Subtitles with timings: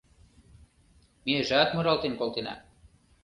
[1.29, 2.55] Межат муралтен колтена